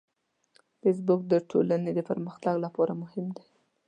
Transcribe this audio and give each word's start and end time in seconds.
فېسبوک 0.81 1.21
د 1.29 1.33
ټولنې 1.49 1.91
د 1.95 1.99
پرمختګ 2.09 2.55
لپاره 2.65 2.93
مهم 3.01 3.25
دی 3.37 3.47